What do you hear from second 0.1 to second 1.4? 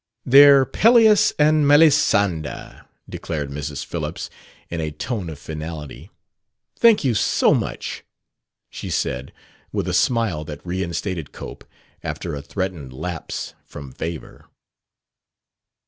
"They're Pelleas